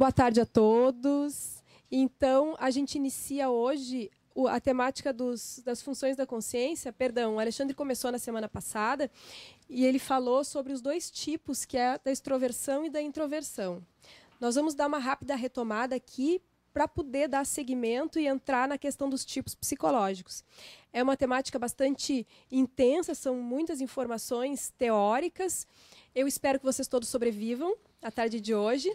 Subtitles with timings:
[0.00, 1.62] Boa tarde a todos.
[1.92, 4.10] Então, a gente inicia hoje
[4.48, 6.90] a temática dos, das funções da consciência.
[6.90, 9.10] Perdão, o Alexandre começou na semana passada
[9.68, 13.84] e ele falou sobre os dois tipos, que é da extroversão e da introversão.
[14.40, 16.40] Nós vamos dar uma rápida retomada aqui
[16.72, 20.42] para poder dar seguimento e entrar na questão dos tipos psicológicos.
[20.94, 25.66] É uma temática bastante intensa, são muitas informações teóricas.
[26.14, 28.90] Eu espero que vocês todos sobrevivam à tarde de hoje.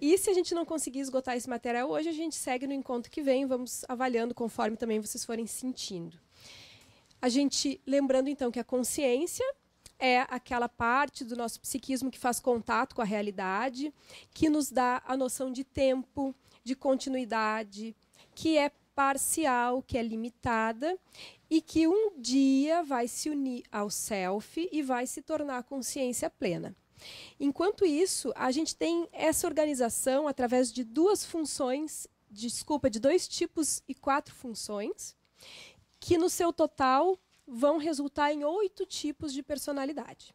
[0.00, 3.10] E se a gente não conseguir esgotar esse material hoje, a gente segue no encontro
[3.10, 6.18] que vem, vamos avaliando conforme também vocês forem sentindo.
[7.20, 9.44] A gente, lembrando então que a consciência
[9.98, 13.92] é aquela parte do nosso psiquismo que faz contato com a realidade,
[14.32, 17.96] que nos dá a noção de tempo, de continuidade,
[18.34, 20.96] que é parcial, que é limitada
[21.50, 26.76] e que um dia vai se unir ao self e vai se tornar consciência plena.
[27.38, 33.82] Enquanto isso, a gente tem essa organização através de duas funções, desculpa, de dois tipos
[33.88, 35.16] e quatro funções,
[36.00, 40.34] que no seu total vão resultar em oito tipos de personalidade.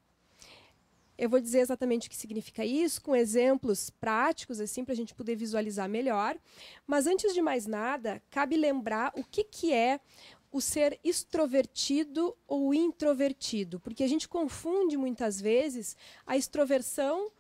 [1.16, 5.14] Eu vou dizer exatamente o que significa isso, com exemplos práticos, assim, para a gente
[5.14, 6.36] poder visualizar melhor.
[6.88, 10.00] Mas antes de mais nada, cabe lembrar o que, que é
[10.54, 17.32] o ser extrovertido ou introvertido, porque a gente confunde muitas vezes a extroversão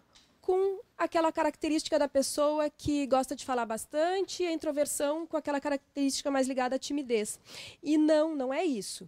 [0.42, 5.62] com aquela característica da pessoa que gosta de falar bastante e a introversão com aquela
[5.62, 7.40] característica mais ligada à timidez.
[7.82, 9.08] E não, não é isso.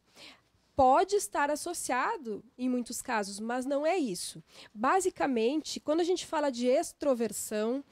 [0.75, 4.41] Pode estar associado em muitos casos, mas não é isso.
[4.73, 7.83] Basicamente, quando a gente fala de extroversão,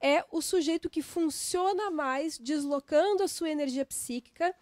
[0.00, 4.54] é o sujeito que funciona mais deslocando a sua energia psíquica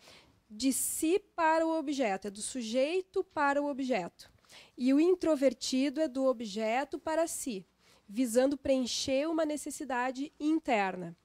[0.48, 4.30] de si para o objeto, é do sujeito para o objeto.
[4.76, 7.66] E o introvertido é do objeto para si,
[8.08, 11.16] visando preencher uma necessidade interna.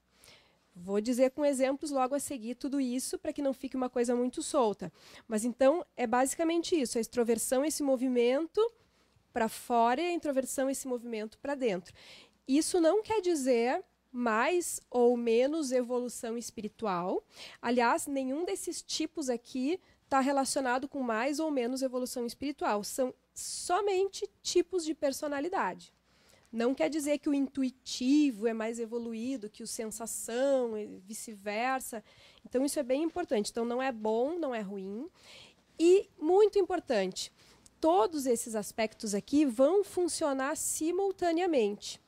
[0.75, 4.15] Vou dizer com exemplos logo a seguir tudo isso para que não fique uma coisa
[4.15, 4.91] muito solta.
[5.27, 8.61] Mas então é basicamente isso: a extroversão, esse movimento
[9.33, 11.93] para fora e a introversão, esse movimento para dentro.
[12.47, 17.23] Isso não quer dizer mais ou menos evolução espiritual.
[17.61, 22.83] Aliás, nenhum desses tipos aqui está relacionado com mais ou menos evolução espiritual.
[22.83, 25.94] São somente tipos de personalidade.
[26.51, 32.03] Não quer dizer que o intuitivo é mais evoluído que o sensação e vice-versa.
[32.45, 33.51] Então, isso é bem importante.
[33.51, 35.09] Então, não é bom, não é ruim.
[35.79, 37.31] E, muito importante,
[37.79, 42.01] todos esses aspectos aqui vão funcionar simultaneamente.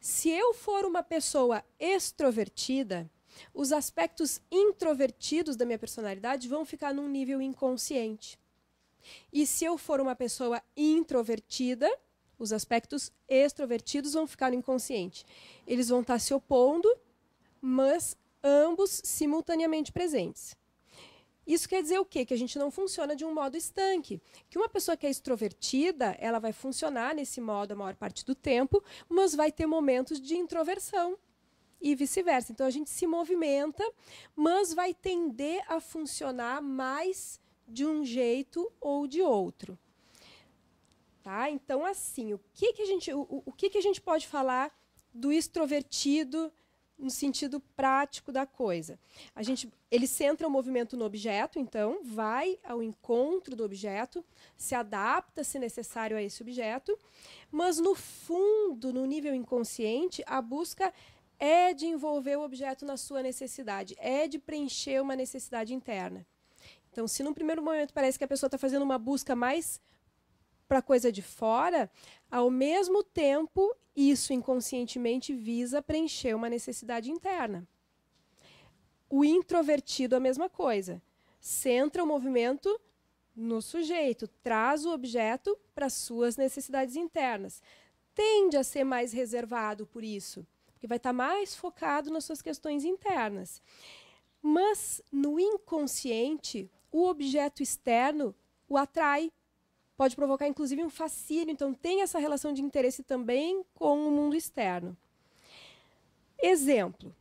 [0.00, 3.10] Se eu for uma pessoa extrovertida,
[3.52, 8.38] os aspectos introvertidos da minha personalidade vão ficar num nível inconsciente.
[9.32, 11.90] E se eu for uma pessoa introvertida,
[12.38, 15.24] os aspectos extrovertidos vão ficar no inconsciente.
[15.66, 16.88] Eles vão estar se opondo,
[17.60, 20.56] mas ambos simultaneamente presentes.
[21.46, 22.24] Isso quer dizer o quê?
[22.24, 24.20] Que a gente não funciona de um modo estanque.
[24.48, 28.34] Que uma pessoa que é extrovertida, ela vai funcionar nesse modo a maior parte do
[28.34, 31.18] tempo, mas vai ter momentos de introversão
[31.80, 32.50] e vice-versa.
[32.50, 33.84] Então a gente se movimenta,
[34.34, 37.38] mas vai tender a funcionar mais
[37.68, 39.78] de um jeito ou de outro.
[41.22, 41.50] Tá?
[41.50, 44.74] Então assim, o que que a gente o, o que que a gente pode falar
[45.12, 46.52] do extrovertido
[47.04, 48.98] no sentido prático da coisa.
[49.34, 54.24] A gente, ele centra o movimento no objeto, então vai ao encontro do objeto,
[54.56, 56.98] se adapta se necessário a esse objeto,
[57.50, 60.92] mas no fundo, no nível inconsciente, a busca
[61.38, 66.26] é de envolver o objeto na sua necessidade, é de preencher uma necessidade interna.
[66.90, 69.78] Então, se no primeiro momento parece que a pessoa está fazendo uma busca mais
[70.66, 71.90] para coisa de fora,
[72.34, 77.64] ao mesmo tempo, isso inconscientemente visa preencher uma necessidade interna.
[79.08, 81.00] O introvertido, a mesma coisa.
[81.38, 82.80] Centra o movimento
[83.36, 87.62] no sujeito, traz o objeto para suas necessidades internas.
[88.16, 92.42] Tende a ser mais reservado por isso, porque vai estar tá mais focado nas suas
[92.42, 93.62] questões internas.
[94.42, 98.34] Mas no inconsciente, o objeto externo
[98.68, 99.32] o atrai,
[99.96, 104.36] pode provocar inclusive um fascínio, então tem essa relação de interesse também com o mundo
[104.36, 104.96] externo.
[106.38, 107.14] Exemplo: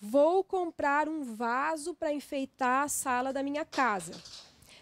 [0.00, 4.12] vou comprar um vaso para enfeitar a sala da minha casa.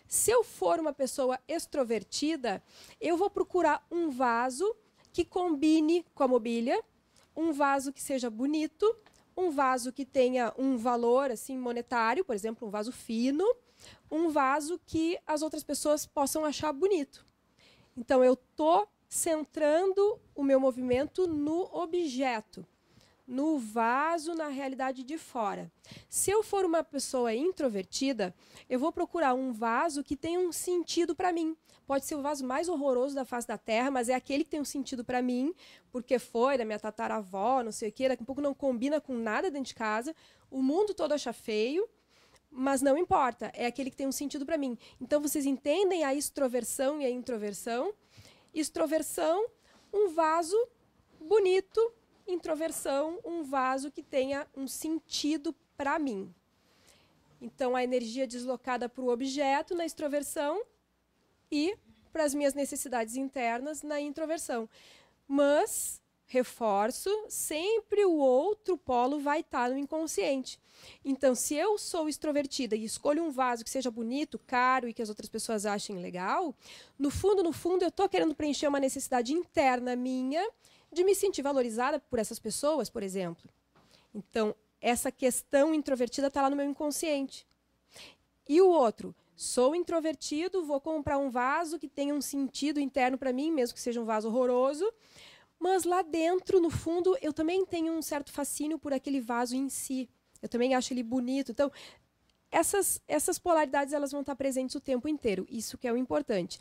[0.08, 2.62] Se eu for uma pessoa extrovertida,
[3.00, 4.76] eu vou procurar um vaso
[5.12, 6.80] que combine com a mobília,
[7.34, 8.96] um vaso que seja bonito,
[9.36, 13.44] um vaso que tenha um valor assim monetário, por exemplo, um vaso fino,
[14.10, 17.25] um vaso que as outras pessoas possam achar bonito.
[17.96, 22.66] Então, eu estou centrando o meu movimento no objeto.
[23.26, 25.70] no vaso, na realidade de fora.
[26.08, 28.32] Se eu for uma pessoa introvertida,
[28.70, 31.56] eu vou procurar um vaso que tenha um sentido para mim.
[31.88, 34.60] Pode ser o vaso mais horroroso da face da terra, mas é aquele que tem
[34.60, 35.52] um sentido para mim,
[35.90, 39.14] porque foi da minha tataravó, não sei o quê, daqui a pouco não combina com
[39.14, 40.14] nada dentro de casa,
[40.48, 41.88] o mundo todo acha feio,
[42.56, 44.78] mas não importa, é aquele que tem um sentido para mim.
[45.00, 47.92] Então vocês entendem a extroversão e a introversão?
[48.54, 49.46] Extroversão,
[49.92, 50.56] um vaso
[51.20, 51.92] bonito,
[52.26, 56.34] introversão, um vaso que tenha um sentido para mim.
[57.40, 60.62] Então, a energia deslocada para o objeto na extroversão
[61.52, 61.76] e
[62.10, 64.68] para as minhas necessidades internas na introversão.
[65.28, 70.58] Mas, reforço, sempre o outro polo vai estar no inconsciente.
[71.04, 75.02] Então, se eu sou extrovertida e escolho um vaso que seja bonito, caro e que
[75.02, 76.54] as outras pessoas achem legal,
[76.98, 80.46] no fundo, no fundo, eu estou querendo preencher uma necessidade interna minha
[80.92, 83.48] de me sentir valorizada por essas pessoas, por exemplo.
[84.14, 87.46] Então, essa questão introvertida está lá no meu inconsciente.
[88.48, 93.32] E o outro, sou introvertido, vou comprar um vaso que tenha um sentido interno para
[93.32, 94.90] mim, mesmo que seja um vaso horroroso,
[95.58, 99.68] mas lá dentro, no fundo, eu também tenho um certo fascínio por aquele vaso em
[99.68, 100.08] si.
[100.42, 101.52] Eu também acho ele bonito.
[101.52, 101.70] Então,
[102.50, 105.46] essas, essas polaridades elas vão estar presentes o tempo inteiro.
[105.48, 106.60] Isso que é o importante.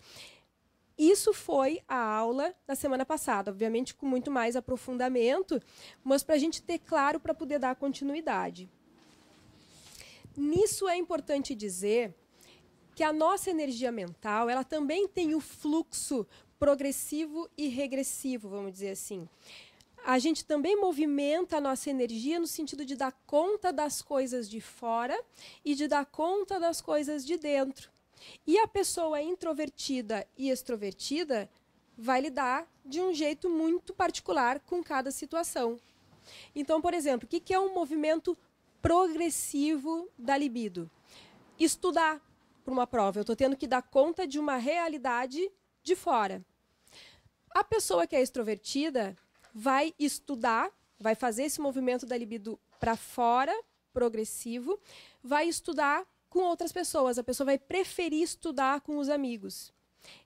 [0.97, 5.61] Isso foi a aula da semana passada, obviamente com muito mais aprofundamento,
[6.03, 8.69] mas para a gente ter claro para poder dar continuidade.
[10.37, 12.13] Nisso é importante dizer
[12.95, 16.25] que a nossa energia mental ela também tem o fluxo
[16.65, 19.29] progressivo e regressivo, vamos dizer assim.
[20.03, 24.59] A gente também movimenta a nossa energia no sentido de dar conta das coisas de
[24.59, 25.15] fora
[25.63, 27.91] e de dar conta das coisas de dentro.
[28.47, 31.47] E a pessoa introvertida e extrovertida
[31.95, 35.79] vai lidar de um jeito muito particular com cada situação.
[36.55, 38.35] Então, por exemplo, o que é um movimento
[38.81, 40.89] progressivo da libido?
[41.59, 42.19] Estudar
[42.63, 43.19] para uma prova.
[43.19, 45.47] Eu estou tendo que dar conta de uma realidade
[45.83, 46.43] de fora.
[47.55, 49.15] A pessoa que é extrovertida
[49.53, 50.69] vai estudar,
[50.99, 53.57] vai fazer esse movimento da libido para fora,
[53.93, 54.77] progressivo,
[55.23, 57.17] vai estudar com outras pessoas.
[57.17, 59.71] A pessoa vai preferir estudar com os amigos.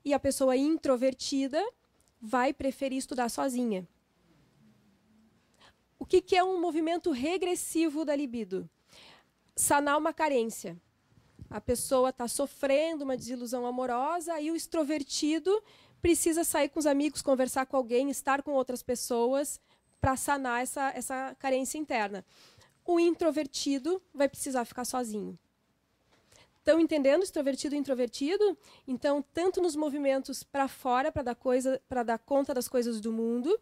[0.04, 1.64] E a pessoa introvertida
[2.20, 3.88] vai preferir estudar sozinha.
[6.00, 8.68] O que, que é um movimento regressivo da libido?
[9.56, 10.76] Sanar uma carência.
[11.48, 15.64] A pessoa está sofrendo uma desilusão amorosa e o extrovertido
[16.02, 19.60] precisa sair com os amigos, conversar com alguém, estar com outras pessoas
[20.00, 22.26] para sanar essa, essa carência interna.
[22.86, 25.38] O introvertido vai precisar ficar sozinho.
[26.60, 28.58] Estão entendendo extrovertido e introvertido?
[28.88, 33.60] Então, tanto nos movimentos para fora, para dar coisa, dar conta das coisas do mundo,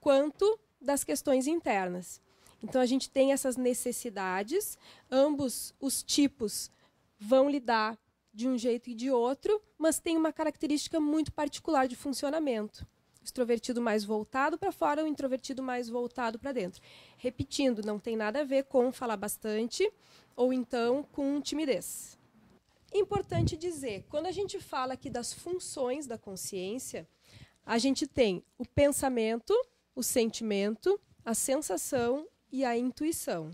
[0.00, 2.20] quanto das questões internas.
[2.62, 4.78] Então, a gente tem essas necessidades,
[5.10, 6.70] ambos os tipos
[7.18, 7.96] vão lidar
[8.36, 12.86] de um jeito e de outro, mas tem uma característica muito particular de funcionamento.
[13.22, 16.82] O extrovertido mais voltado para fora, o introvertido mais voltado para dentro.
[17.16, 19.90] Repetindo, não tem nada a ver com falar bastante
[20.36, 22.18] ou então com timidez.
[22.92, 27.08] Importante dizer, quando a gente fala aqui das funções da consciência,
[27.64, 29.54] a gente tem o pensamento,
[29.94, 33.50] o sentimento, a sensação e a intuição.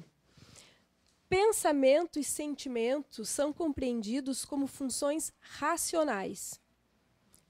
[1.33, 6.61] Pensamento e sentimento são compreendidos como funções racionais.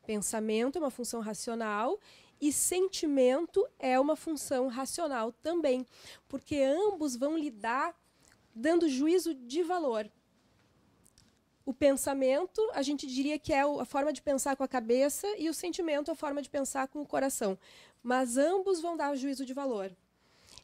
[0.07, 1.99] Pensamento é uma função racional
[2.41, 5.85] e sentimento é uma função racional também,
[6.29, 7.93] porque ambos vão lidar
[8.55, 10.09] dando juízo de valor.
[11.67, 15.49] O pensamento, a gente diria que é a forma de pensar com a cabeça, e
[15.49, 17.59] o sentimento, a forma de pensar com o coração.
[18.01, 19.93] Mas ambos vão dar juízo de valor.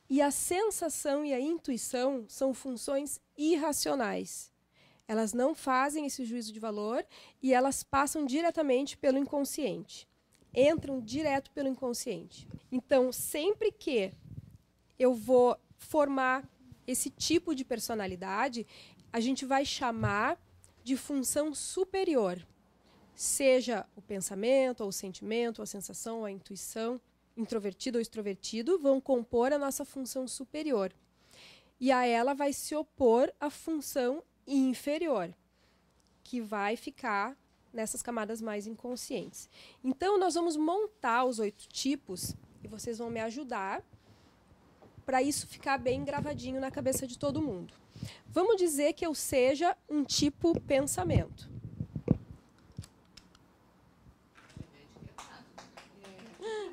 [0.09, 4.51] E a sensação e a intuição são funções irracionais.
[5.07, 7.05] Elas não fazem esse juízo de valor
[7.43, 10.09] e elas passam diretamente pelo inconsciente.
[10.55, 12.49] Entram direto pelo inconsciente.
[12.73, 14.13] Então, sempre que
[14.99, 16.49] eu vou formar
[16.87, 18.67] esse tipo de personalidade,
[19.13, 20.39] a gente vai chamar
[20.83, 22.47] de função superior,
[23.15, 27.01] seja o pensamento, ou o sentimento, ou a sensação, ou a intuição,
[27.39, 30.93] introvertido ou extrovertido, vão compor a nossa função superior.
[31.81, 35.33] E a ela vai se opor a função inferior,
[36.25, 37.37] que vai ficar
[37.73, 39.49] nessas camadas mais inconscientes.
[39.85, 43.83] Então, nós vamos montar os oito tipos e vocês vão me ajudar
[45.07, 47.73] para isso ficar bem gravadinho na cabeça de todo mundo.
[48.27, 51.58] Vamos dizer que eu seja um tipo pensamento.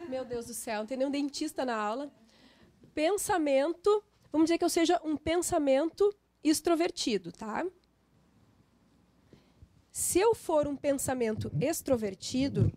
[0.09, 2.11] Meu Deus do céu, não tem nenhum dentista na aula.
[2.93, 7.65] pensamento, vamos dizer que eu seja um pensamento extrovertido, tá?
[9.91, 12.71] Se eu for um pensamento extrovertido,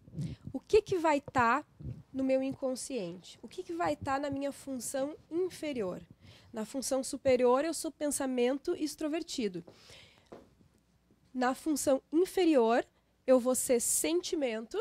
[0.53, 1.69] o que, que vai estar tá
[2.13, 3.39] no meu inconsciente?
[3.43, 6.01] O que, que vai estar tá na minha função inferior?
[6.53, 9.65] Na função superior, eu sou pensamento extrovertido.
[11.35, 12.87] Na função inferior,
[13.27, 14.79] eu vou ser sentimento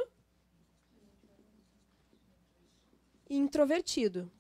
[3.29, 4.31] introvertido.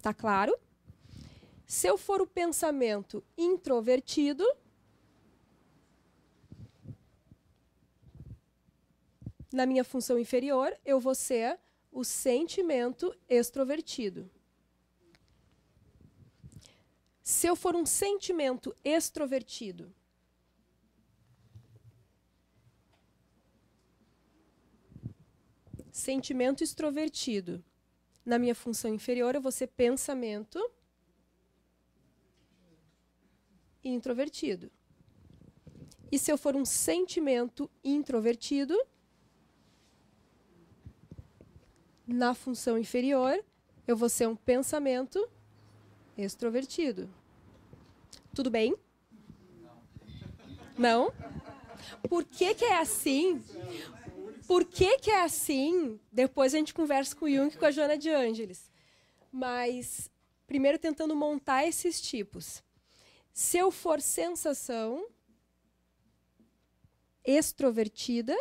[0.00, 0.58] Tá claro?
[1.66, 4.44] Se eu for o pensamento introvertido,
[9.52, 11.58] na minha função inferior, eu vou ser
[11.90, 14.28] o sentimento extrovertido.
[17.22, 19.94] Se eu for um sentimento extrovertido,
[25.94, 27.64] sentimento extrovertido,
[28.26, 30.58] na minha função inferior, eu vou ser pensamento
[33.84, 34.72] introvertido.
[36.10, 38.76] E se eu for um sentimento introvertido,
[42.04, 43.42] na função inferior,
[43.86, 45.30] eu vou ser um pensamento
[46.18, 47.08] extrovertido.
[48.34, 48.76] Tudo bem?
[50.76, 51.12] Não?
[52.08, 53.40] Por que, que é assim?
[54.46, 55.98] Por que, que é assim?
[56.12, 58.70] Depois a gente conversa com o Jung e com a Joana de Ângeles.
[59.32, 60.10] Mas,
[60.46, 62.62] primeiro, tentando montar esses tipos.
[63.32, 65.08] Se eu for sensação
[67.24, 68.36] extrovertida,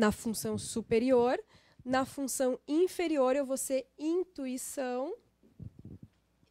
[0.00, 1.38] na função superior.
[1.84, 5.14] Na função inferior, eu vou ser intuição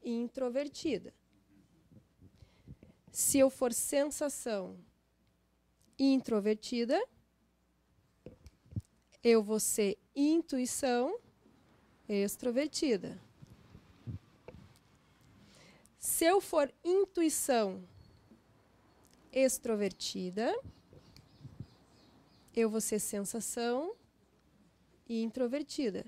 [0.03, 1.13] introvertida.
[3.11, 4.77] Se eu for sensação
[5.99, 6.99] introvertida,
[9.21, 11.19] eu vou ser intuição
[12.07, 13.19] extrovertida.
[15.99, 17.83] Se eu for intuição
[19.31, 20.57] extrovertida,
[22.55, 23.93] eu vou ser sensação
[25.07, 26.05] e introvertida.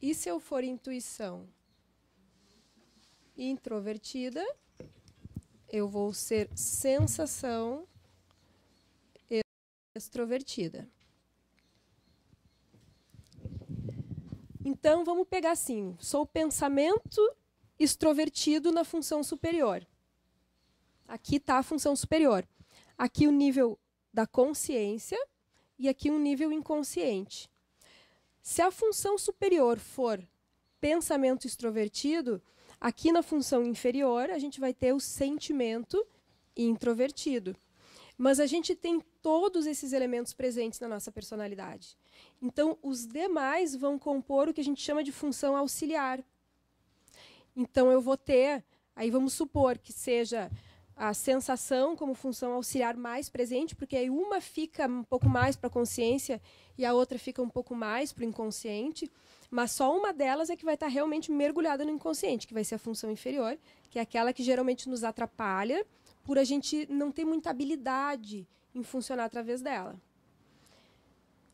[0.00, 1.48] E se eu for intuição
[3.36, 4.44] introvertida,
[5.68, 7.86] eu vou ser sensação
[9.96, 10.88] extrovertida.
[14.64, 17.20] Então, vamos pegar assim: sou pensamento
[17.78, 19.86] extrovertido na função superior.
[21.06, 22.46] Aqui está a função superior.
[22.98, 23.78] Aqui o nível
[24.12, 25.18] da consciência
[25.78, 27.50] e aqui um nível inconsciente.
[28.42, 30.22] Se a função superior for
[30.80, 32.42] pensamento extrovertido,
[32.80, 36.04] aqui na função inferior a gente vai ter o sentimento
[36.56, 37.54] introvertido.
[38.18, 41.96] Mas a gente tem todos esses elementos presentes na nossa personalidade.
[42.40, 46.24] Então, os demais vão compor o que a gente chama de função auxiliar.
[47.54, 50.50] Então, eu vou ter, aí vamos supor que seja
[50.96, 55.66] a sensação como função auxiliar mais presente, porque aí uma fica um pouco mais para
[55.66, 56.40] a consciência
[56.78, 59.12] e a outra fica um pouco mais para o inconsciente,
[59.50, 62.76] mas só uma delas é que vai estar realmente mergulhada no inconsciente, que vai ser
[62.76, 63.58] a função inferior,
[63.90, 65.86] que é aquela que geralmente nos atrapalha
[66.26, 69.94] por a gente não ter muita habilidade em funcionar através dela.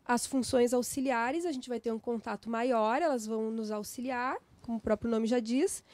[0.03, 4.79] As funções auxiliares, a gente vai ter um contato maior, elas vão nos auxiliar, como
[4.79, 5.85] o próprio nome já diz,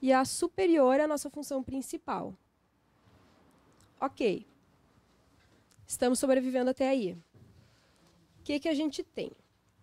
[0.00, 2.32] e a superior é a nossa função principal.
[4.00, 4.46] Ok.
[5.84, 7.14] Estamos sobrevivendo até aí.
[8.38, 9.32] O que, que a gente tem?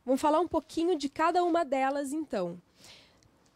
[0.06, 2.62] Vamos falar um pouquinho de cada uma delas, então.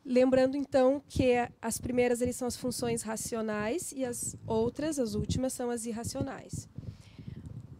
[0.03, 5.69] Lembrando, então, que as primeiras são as funções racionais e as outras, as últimas, são
[5.69, 6.67] as irracionais.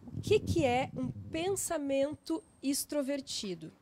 [0.06, 3.72] O que, que é um pensamento extrovertido?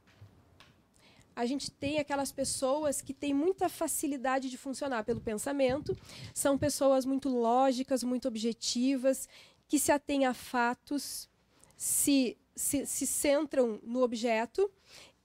[1.40, 5.96] a gente tem aquelas pessoas que têm muita facilidade de funcionar pelo pensamento,
[6.34, 9.26] são pessoas muito lógicas, muito objetivas,
[9.66, 11.30] que se atêm a fatos,
[11.78, 14.70] se, se, se centram no objeto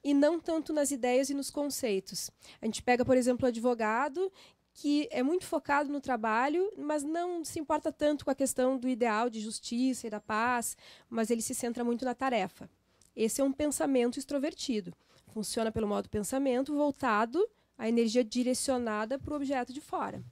[0.06, 2.32] e não tanto nas ideias e nos conceitos.
[2.62, 4.32] A gente pega, por exemplo, o advogado
[4.78, 8.90] que é muito focado no trabalho, mas não se importa tanto com a questão do
[8.90, 10.78] ideal de justiça e da paz,
[11.10, 12.70] mas ele se centra muito na tarefa.
[13.16, 14.94] Esse é um pensamento extrovertido
[15.36, 17.46] funciona pelo modo pensamento voltado
[17.78, 20.24] à energia direcionada para o objeto de fora.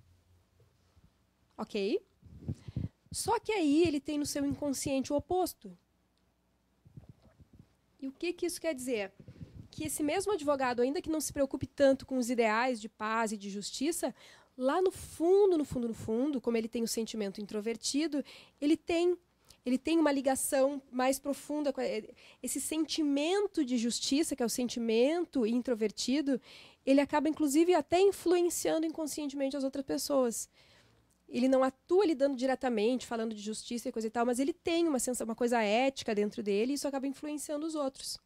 [1.57, 2.01] Ok?
[3.11, 5.77] Só que aí ele tem no seu inconsciente o oposto.
[7.99, 9.11] E o que, que isso quer dizer?
[9.75, 13.31] Que esse mesmo advogado, ainda que não se preocupe tanto com os ideais de paz
[13.31, 14.13] e de justiça,
[14.57, 18.23] lá no fundo, no fundo, no fundo, como ele tem o sentimento introvertido,
[18.61, 19.17] ele tem
[19.65, 21.79] ele tem uma ligação mais profunda com
[22.41, 26.39] esse sentimento de justiça, que é o sentimento introvertido,
[26.85, 30.49] ele acaba inclusive até influenciando inconscientemente as outras pessoas.
[31.29, 34.85] Ele não atua lidando diretamente, falando de justiça e coisa e tal, mas ele tem
[34.85, 38.19] uma sensação, uma coisa ética dentro dele e isso acaba influenciando os outros.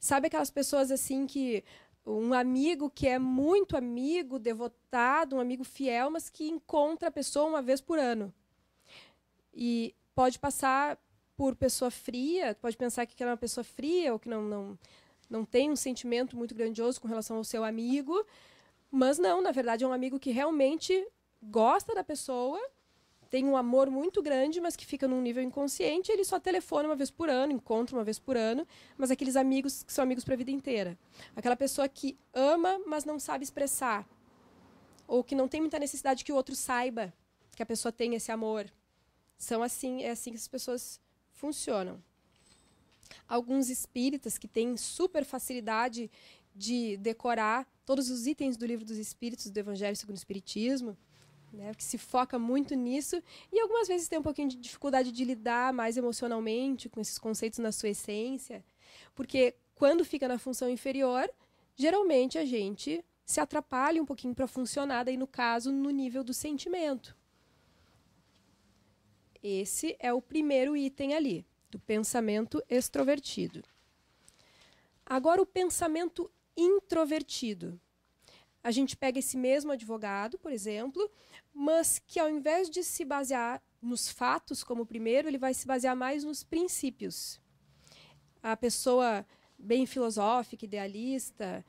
[0.00, 1.62] Sabe aquelas pessoas assim que
[2.06, 7.46] um amigo que é muito amigo, devotado, um amigo fiel, mas que encontra a pessoa
[7.46, 8.32] uma vez por ano.
[9.52, 10.98] E pode passar
[11.36, 14.78] por pessoa fria, pode pensar que ela é uma pessoa fria ou que não, não,
[15.28, 18.26] não tem um sentimento muito grandioso com relação ao seu amigo,
[18.90, 21.06] mas não, na verdade é um amigo que realmente
[21.42, 22.58] gosta da pessoa,
[23.30, 26.96] tem um amor muito grande, mas que fica num nível inconsciente, ele só telefona uma
[26.96, 28.66] vez por ano, encontra uma vez por ano,
[28.98, 30.98] mas aqueles amigos que são amigos para a vida inteira.
[31.36, 34.04] Aquela pessoa que ama, mas não sabe expressar,
[35.06, 37.14] ou que não tem muita necessidade que o outro saiba
[37.54, 38.70] que a pessoa tem esse amor.
[39.38, 41.00] São assim, é assim que as pessoas
[41.32, 42.02] funcionam.
[43.28, 46.10] Alguns espíritas que têm super facilidade
[46.54, 50.96] de decorar todos os itens do livro dos espíritos do Evangelho segundo o Espiritismo,
[51.52, 55.24] né, que se foca muito nisso, e algumas vezes tem um pouquinho de dificuldade de
[55.24, 58.64] lidar mais emocionalmente com esses conceitos na sua essência,
[59.14, 61.28] porque quando fica na função inferior,
[61.74, 66.34] geralmente a gente se atrapalha um pouquinho para funcionar, daí no caso, no nível do
[66.34, 67.16] sentimento.
[69.42, 73.62] Esse é o primeiro item ali, do pensamento extrovertido.
[75.06, 77.80] Agora, o pensamento introvertido.
[78.62, 81.10] A gente pega esse mesmo advogado, por exemplo,
[81.52, 85.96] mas que ao invés de se basear nos fatos como primeiro, ele vai se basear
[85.96, 87.40] mais nos princípios.
[88.42, 89.26] A pessoa
[89.58, 91.64] bem filosófica, idealista,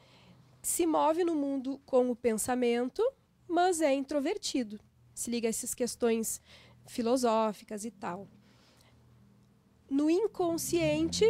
[0.62, 3.02] se move no mundo com o pensamento,
[3.48, 4.80] mas é introvertido.
[5.14, 6.42] Se liga a essas questões
[6.88, 8.28] filosóficas e tal.
[9.90, 11.26] No inconsciente,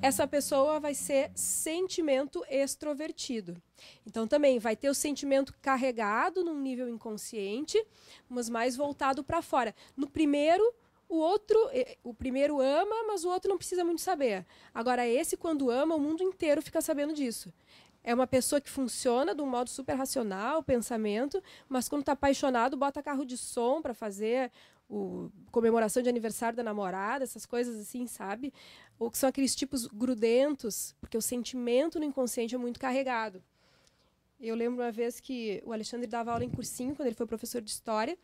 [0.00, 3.60] essa pessoa vai ser sentimento extrovertido.
[4.06, 7.82] Então também vai ter o sentimento carregado num nível inconsciente,
[8.28, 9.74] mas mais voltado para fora.
[9.96, 10.62] No primeiro,
[11.08, 11.58] o outro,
[12.02, 14.44] o primeiro ama, mas o outro não precisa muito saber.
[14.74, 17.52] Agora esse quando ama, o mundo inteiro fica sabendo disso.
[18.02, 22.76] É uma pessoa que funciona de um modo super racional, pensamento, mas quando está apaixonado,
[22.76, 24.52] bota carro de som para fazer
[24.88, 28.52] o, comemoração de aniversário da namorada, essas coisas assim, sabe?
[28.98, 33.42] Ou que são aqueles tipos grudentos, porque o sentimento no inconsciente é muito carregado.
[34.38, 37.60] Eu lembro uma vez que o Alexandre dava aula em cursinho, quando ele foi professor
[37.62, 38.18] de história,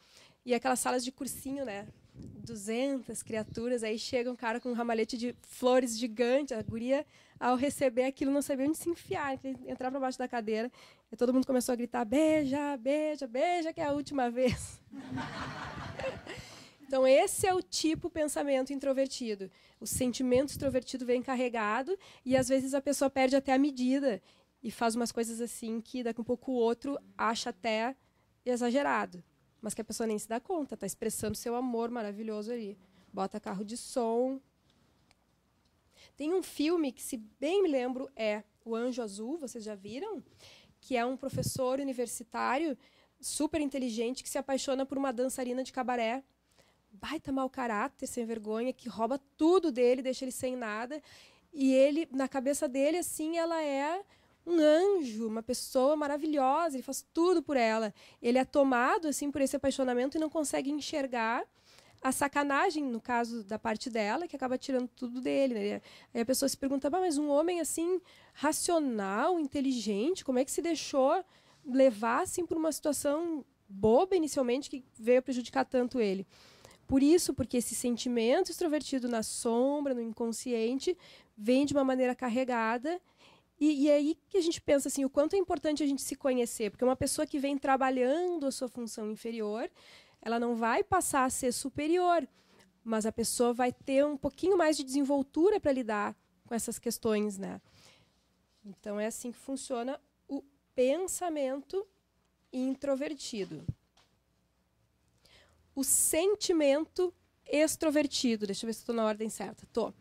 [0.44, 1.88] e aquelas salas de cursinho, né?
[2.14, 7.06] 200 criaturas, aí chega um cara com um ramalhete de flores gigante, a guria,
[7.40, 10.70] ao receber aquilo, não sabia onde se enfiar, entrava para baixo da cadeira,
[11.10, 14.80] e todo mundo começou a gritar, beija, beija, beija, que é a última vez.
[16.92, 19.50] Então, esse é o tipo pensamento introvertido.
[19.80, 24.20] O sentimento extrovertido vem carregado e, às vezes, a pessoa perde até a medida
[24.62, 27.96] e faz umas coisas assim que, daqui um pouco, o outro acha até
[28.44, 29.22] exagerado.
[29.60, 32.78] Mas que a pessoa nem se dá conta, está expressando seu amor maravilhoso ali.
[33.12, 34.40] Bota carro de som.
[36.16, 40.22] Tem um filme que, se bem me lembro, é O Anjo Azul, vocês já viram?
[40.80, 42.76] Que é um professor universitário
[43.20, 46.24] super inteligente que se apaixona por uma dançarina de cabaré
[46.92, 51.02] baita mau caráter, sem vergonha, que rouba tudo dele, deixa ele sem nada.
[51.52, 54.04] E ele, na cabeça dele, assim, ela é
[54.46, 57.94] um anjo, uma pessoa maravilhosa, ele faz tudo por ela.
[58.20, 61.44] Ele é tomado assim por esse apaixonamento e não consegue enxergar
[62.02, 65.54] a sacanagem, no caso da parte dela, que acaba tirando tudo dele.
[65.54, 65.82] Né?
[66.12, 68.00] Aí a pessoa se pergunta, mas um homem assim,
[68.34, 71.24] racional, inteligente, como é que se deixou
[71.64, 76.26] levar assim, por uma situação boba inicialmente que veio prejudicar tanto ele?
[76.88, 80.98] Por isso, porque esse sentimento extrovertido na sombra, no inconsciente,
[81.38, 83.00] vem de uma maneira carregada.
[83.62, 86.02] E, e é aí que a gente pensa assim, o quanto é importante a gente
[86.02, 89.70] se conhecer, porque uma pessoa que vem trabalhando a sua função inferior,
[90.20, 92.26] ela não vai passar a ser superior,
[92.82, 97.38] mas a pessoa vai ter um pouquinho mais de desenvoltura para lidar com essas questões,
[97.38, 97.60] né?
[98.64, 100.42] Então é assim que funciona o
[100.74, 101.86] pensamento
[102.52, 103.64] introvertido
[105.74, 107.14] o sentimento
[107.46, 108.46] extrovertido.
[108.46, 109.66] Deixa eu ver se estou na ordem certa.
[109.72, 109.92] Tô.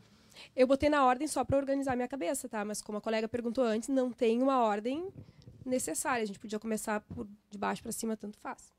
[0.56, 2.64] Eu botei na ordem só para organizar minha cabeça, tá?
[2.66, 5.12] Mas como a colega perguntou antes, não tem uma ordem
[5.66, 6.24] necessária.
[6.24, 8.72] A gente podia começar por de baixo para cima, tanto faz.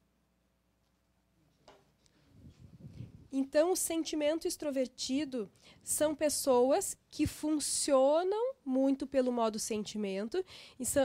[3.35, 5.51] Então, o sentimento extrovertido
[5.83, 10.45] são pessoas que funcionam muito pelo modo sentimento.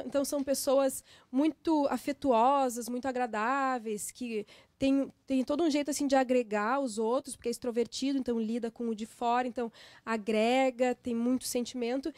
[0.06, 4.46] Então, são pessoas muito afetuosas, muito agradáveis, que
[4.78, 8.70] tem, tem todo um jeito assim de agregar os outros, porque é extrovertido, então lida
[8.70, 9.72] com o de fora, então
[10.06, 12.14] agrega, tem muito sentimento.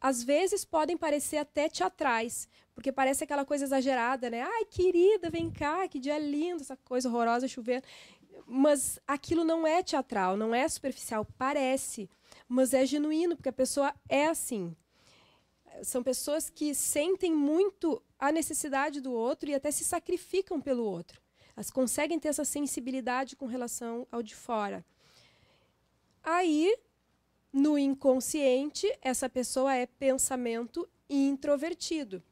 [0.00, 4.42] Às vezes podem parecer até teatrais, porque parece aquela coisa exagerada, né?
[4.42, 7.84] Ai, querida, vem cá, que dia lindo, essa coisa horrorosa chovendo.
[8.46, 12.08] Mas aquilo não é teatral, não é superficial, parece,
[12.48, 14.74] mas é genuíno, porque a pessoa é assim.
[15.82, 21.20] São pessoas que sentem muito a necessidade do outro e até se sacrificam pelo outro.
[21.58, 24.84] Elas conseguem ter essa sensibilidade com relação ao de fora.
[26.22, 26.78] Aí,
[27.52, 32.22] no inconsciente, essa pessoa é pensamento introvertido.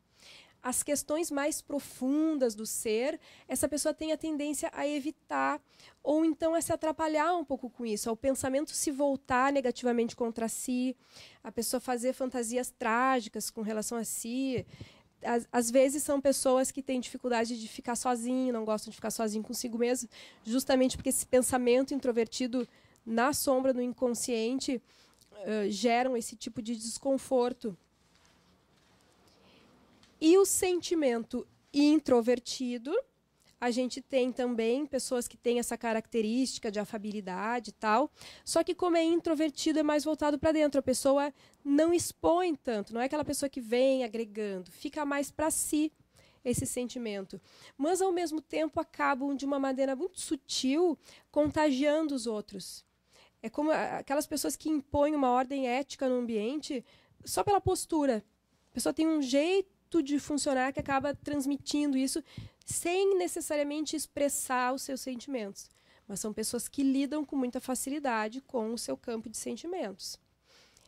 [0.63, 5.61] As questões mais profundas do ser, essa pessoa tem a tendência a evitar
[6.05, 10.49] ou então a se atrapalhar um pouco com isso, ao pensamento se voltar negativamente contra
[10.49, 10.97] si,
[11.43, 14.65] a pessoa fazer fantasias trágicas com relação a si,
[15.23, 19.11] às, às, vezes são pessoas que têm dificuldade de ficar sozinho, não gostam de ficar
[19.11, 20.09] sozinho consigo mesmo,
[20.45, 22.69] justamente porque esse pensamento introvertido
[23.05, 24.83] na sombra, no inconsciente,
[25.33, 27.77] uh, geram esse tipo de desconforto.
[30.21, 32.93] E o sentimento introvertido,
[33.61, 38.11] a gente tem também pessoas que têm essa característica de afabilidade e tal.
[38.45, 40.79] Só que como é introvertido, é mais voltado para dentro.
[40.79, 41.33] A pessoa
[41.65, 45.91] não expõe tanto, não é aquela pessoa que vem agregando, fica mais para si
[46.45, 47.41] esse sentimento.
[47.77, 50.97] Mas ao mesmo tempo acabam de uma maneira muito sutil
[51.31, 52.85] contagiando os outros.
[53.43, 56.85] É como aquelas pessoas que impõem uma ordem ética no ambiente
[57.25, 58.25] só pela postura.
[58.71, 62.23] A pessoa tem um jeito de funcionar que acaba transmitindo isso
[62.67, 65.71] sem necessariamente expressar os seus sentimentos.
[66.07, 70.19] Mas são pessoas que lidam com muita facilidade com o seu campo de sentimentos.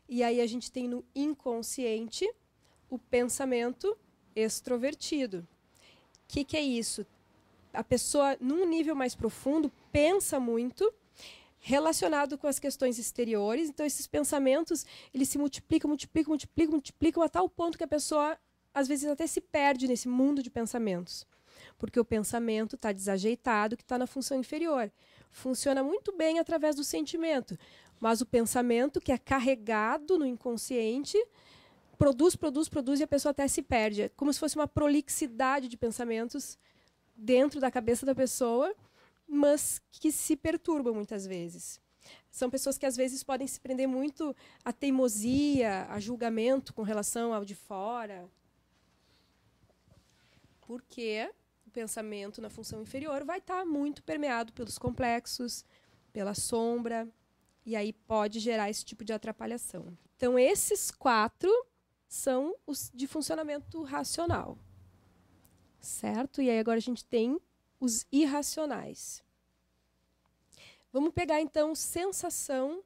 [0.09, 2.29] E aí a gente tem no inconsciente
[2.91, 3.97] o pensamento
[4.35, 5.39] extrovertido.
[5.39, 5.47] O
[6.27, 7.07] que, que é isso?
[7.73, 10.93] A pessoa, num nível mais profundo, pensa muito
[11.61, 13.69] relacionado com as questões exteriores.
[13.69, 18.37] Então, esses pensamentos eles se multiplicam, multiplicam, multiplicam, multiplicam a tal ponto que a pessoa,
[18.75, 21.27] às vezes, até se perde nesse mundo de pensamentos
[21.79, 24.91] porque o pensamento está desajeitado, que está na função inferior.
[25.31, 27.57] Funciona muito bem através do sentimento,
[28.01, 31.17] mas o pensamento, que é carregado no inconsciente,
[31.97, 34.03] produz, produz, produz e a pessoa até se perde.
[34.03, 36.59] É como se fosse uma prolixidade de pensamentos
[37.17, 38.75] dentro da cabeça da pessoa,
[39.27, 41.81] mas que se perturbam muitas vezes.
[42.31, 47.35] São pessoas que às vezes podem se prender muito à teimosia, a julgamento com relação
[47.35, 48.29] ao de fora.
[50.61, 51.31] Porque
[51.79, 55.65] pensamento na função inferior vai estar tá muito permeado pelos complexos,
[56.13, 57.09] pela sombra,
[57.65, 59.97] e aí pode gerar esse tipo de atrapalhação.
[60.17, 61.49] Então, esses quatro
[62.09, 64.59] são os de funcionamento racional.
[65.79, 66.43] Certo?
[66.43, 67.41] E aí agora a gente tem
[67.79, 69.23] os irracionais.
[70.93, 72.83] Vamos pegar então sensação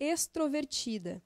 [0.00, 1.22] extrovertida.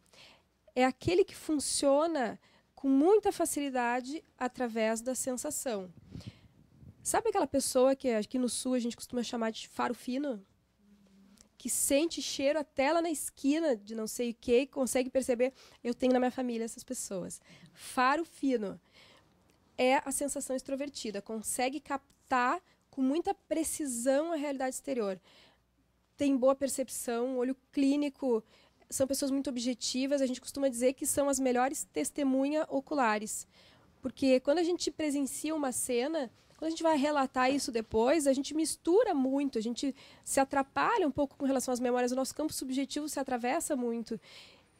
[0.74, 2.38] É aquele que funciona
[2.74, 5.90] com muita facilidade através da sensação.
[7.06, 10.44] Sabe aquela pessoa que aqui no sul a gente costuma chamar de faro fino?
[11.56, 15.52] Que sente cheiro até lá na esquina de não sei o que consegue perceber.
[15.84, 17.40] Eu tenho na minha família essas pessoas.
[17.72, 18.80] Faro fino
[19.78, 25.20] é a sensação extrovertida, consegue captar com muita precisão a realidade exterior.
[26.16, 28.42] Tem boa percepção, olho clínico,
[28.90, 30.20] são pessoas muito objetivas.
[30.20, 33.46] A gente costuma dizer que são as melhores testemunhas oculares.
[34.02, 38.32] Porque quando a gente presencia uma cena, quando a gente vai relatar isso depois, a
[38.32, 42.34] gente mistura muito, a gente se atrapalha um pouco com relação às memórias, o nosso
[42.34, 44.18] campo subjetivo se atravessa muito.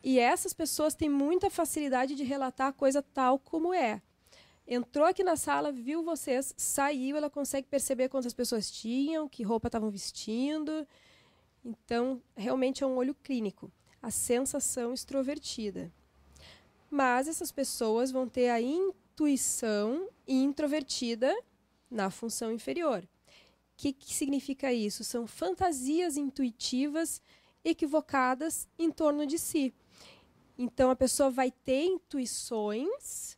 [0.03, 4.01] E essas pessoas têm muita facilidade de relatar a coisa tal como é.
[4.67, 9.69] Entrou aqui na sala, viu vocês, saiu, ela consegue perceber quantas pessoas tinham, que roupa
[9.69, 10.87] estavam vestindo.
[11.65, 13.71] Então, realmente é um olho clínico,
[14.03, 15.93] a sensação extrovertida.
[16.91, 21.37] Mas essas pessoas vão ter a intuição introvertida
[21.91, 23.03] na função inferior.
[23.03, 23.09] O
[23.77, 25.05] que, que significa isso?
[25.05, 27.21] São fantasias intuitivas
[27.65, 29.75] equivocadas em torno de si.
[30.59, 33.37] Então a pessoa vai ter intuições,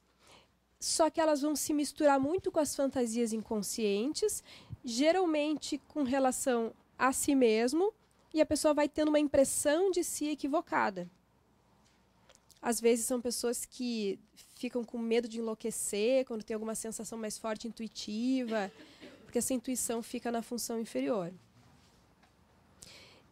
[0.79, 4.45] só que elas vão se misturar muito com as fantasias inconscientes,
[4.85, 7.93] geralmente com relação a si mesmo,
[8.33, 11.11] e a pessoa vai tendo uma impressão de si equivocada.
[12.63, 14.19] Às vezes são pessoas que
[14.59, 18.73] ficam com medo de enlouquecer quando tem alguma sensação mais forte intuitiva,
[19.23, 21.33] porque essa intuição fica na função inferior.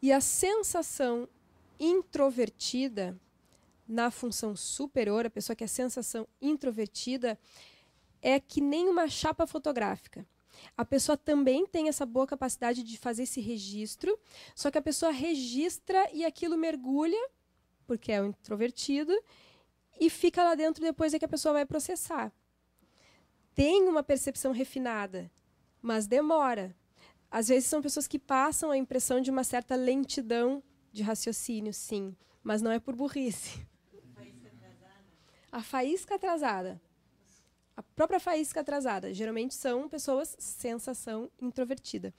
[0.00, 1.28] E a sensação
[1.80, 3.18] introvertida
[3.88, 7.36] na função superior, a pessoa que é sensação introvertida,
[8.22, 10.24] é que nem uma chapa fotográfica.
[10.76, 14.16] A pessoa também tem essa boa capacidade de fazer esse registro,
[14.54, 17.20] só que a pessoa registra e aquilo mergulha,
[17.86, 19.12] porque é o introvertido,
[19.98, 22.32] e fica lá dentro depois é que a pessoa vai processar.
[23.54, 25.30] Tem uma percepção refinada,
[25.80, 26.74] mas demora.
[27.30, 32.14] Às vezes são pessoas que passam a impressão de uma certa lentidão de raciocínio, sim,
[32.42, 33.66] mas não é por burrice.
[35.50, 36.80] A faísca atrasada.
[37.76, 39.12] A própria faísca atrasada.
[39.12, 42.12] Geralmente são pessoas sensação introvertida.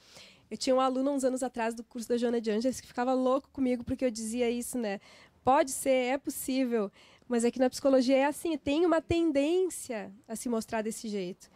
[0.50, 3.14] Eu tinha um aluno uns anos atrás do curso da Joana de Angeles que ficava
[3.14, 5.00] louco comigo porque eu dizia isso, né?
[5.44, 6.92] Pode ser, é possível,
[7.28, 11.50] mas é que na psicologia é assim, tem uma tendência a se mostrar desse jeito.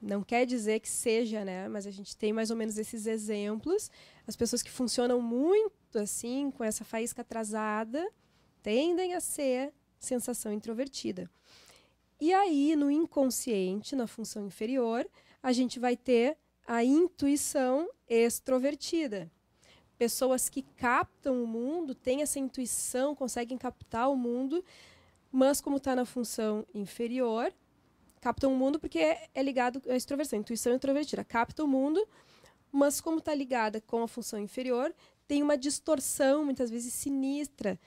[0.00, 1.68] Não quer dizer que seja, né?
[1.68, 3.90] Mas a gente tem mais ou menos esses exemplos.
[4.26, 8.06] As pessoas que funcionam muito assim, com essa faísca atrasada,
[8.62, 11.30] tendem a ser sensação introvertida.
[12.20, 15.08] E aí, no inconsciente, na função inferior,
[15.42, 19.30] a gente vai ter a intuição extrovertida.
[19.98, 24.64] Pessoas que captam o mundo, têm essa intuição, conseguem captar o mundo,
[25.36, 27.52] mas como está na função inferior,
[28.22, 32.08] captam o mundo porque é, é ligado à extroversão, intuição introvertida, capta o mundo,
[32.72, 34.94] mas como está ligada com a função inferior,
[35.28, 37.78] tem uma distorção, muitas vezes sinistra.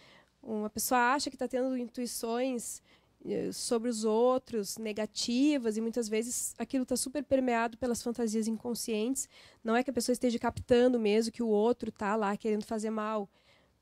[0.44, 2.84] Uma pessoa acha que está tendo intuições
[3.26, 9.28] eh, sobre os outros, negativas, e muitas vezes aquilo está super permeado pelas fantasias inconscientes.
[9.64, 12.92] Não é que a pessoa esteja captando mesmo que o outro está lá querendo fazer
[12.92, 13.28] mal,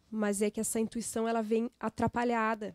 [0.10, 2.74] mas é que essa intuição ela vem atrapalhada.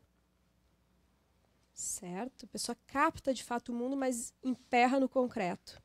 [1.73, 2.45] Certo?
[2.45, 5.81] A pessoa capta de fato o mundo, mas emperra no concreto.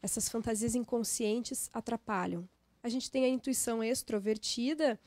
[0.00, 2.48] Essas fantasias inconscientes atrapalham.
[2.82, 5.00] A gente tem a intuição extrovertida,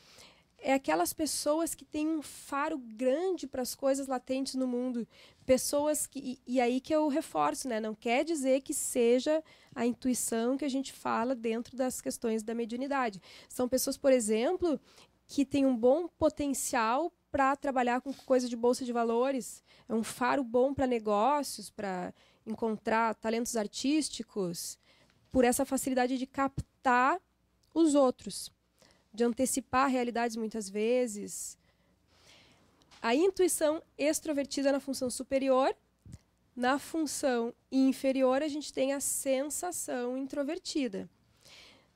[0.60, 5.08] é aquelas pessoas que têm um faro grande para as coisas latentes no mundo.
[5.45, 6.19] Pessoas que.
[6.19, 7.80] E, e, aí que eu reforço, né?
[7.80, 9.43] Não quer dizer que seja
[9.76, 13.21] a intuição que a gente fala dentro das questões da mediunidade.
[13.47, 14.80] São pessoas, por exemplo,
[15.28, 19.63] que têm um bom potencial para trabalhar com coisa de bolsa de valores.
[19.88, 22.13] É um faro bom para negócios, para
[22.46, 24.78] encontrar talentos artísticos,
[25.32, 27.20] por essa facilidade de captar
[27.74, 28.52] os outros
[29.18, 31.58] de antecipar realidades muitas vezes.
[33.02, 35.76] A intuição extrovertida na função superior,
[36.56, 41.10] na função inferior, a gente tem a sensação introvertida.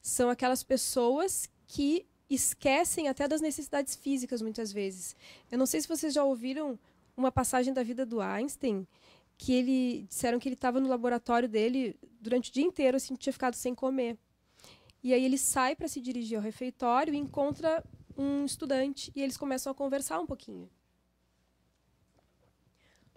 [0.01, 5.15] São aquelas pessoas que esquecem até das necessidades físicas muitas vezes.
[5.51, 6.79] Eu não sei se vocês já ouviram
[7.15, 8.87] uma passagem da vida do Einstein,
[9.37, 13.33] que ele disseram que ele estava no laboratório dele durante o dia inteiro, assim, tinha
[13.33, 14.17] ficado sem comer.
[15.03, 17.83] E aí ele sai para se dirigir ao refeitório e encontra
[18.15, 20.69] um estudante e eles começam a conversar um pouquinho.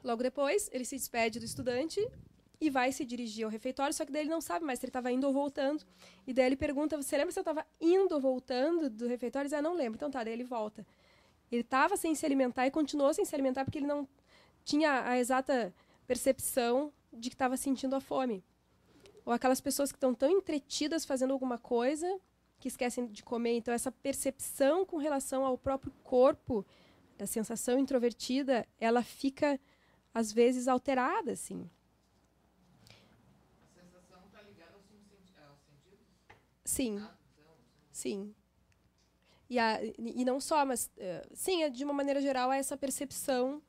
[0.02, 2.00] Logo depois, ele se despede do estudante
[2.60, 4.90] e vai se dirigir ao refeitório, só que daí ele não sabe mais se ele
[4.90, 5.84] estava indo ou voltando.
[6.26, 9.46] E daí ele pergunta: Você lembra se eu estava indo ou voltando do refeitório?
[9.46, 9.96] Ele diz: ah, não lembro.
[9.96, 10.86] Então tá, daí ele volta.
[11.50, 14.08] Ele estava sem se alimentar e continuou sem se alimentar porque ele não
[14.64, 15.74] tinha a exata
[16.06, 18.42] percepção de que estava sentindo a fome.
[19.24, 22.20] Ou aquelas pessoas que estão tão entretidas fazendo alguma coisa
[22.58, 23.56] que esquecem de comer.
[23.56, 26.64] Então, essa percepção com relação ao próprio corpo,
[27.16, 29.60] da sensação introvertida, ela fica,
[30.12, 31.70] às vezes, alterada, assim.
[33.62, 35.30] A sensação está ligada aos, sentidos?
[36.64, 37.02] Sim.
[37.92, 38.34] Sim.
[39.48, 42.76] E, a, e não só, mas, uh, sim, é, de uma maneira geral, é essa
[42.76, 43.62] percepção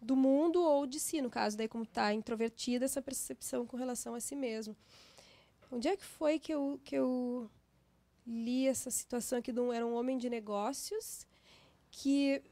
[0.00, 4.14] do mundo ou de si, no caso, daí como está introvertida, essa percepção com relação
[4.14, 4.76] a si mesmo.
[5.70, 7.50] Onde é que foi que eu, que eu
[8.26, 11.26] li essa situação aqui de um, era um homem de negócios
[11.90, 12.42] que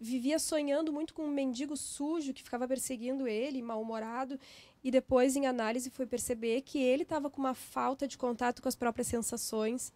[0.00, 4.38] vivia sonhando muito com um mendigo sujo que ficava perseguindo ele, mal-humorado,
[4.86, 8.68] e depois, em análise, foi perceber que ele estava com uma falta de contato com
[8.68, 9.92] as próprias sensações,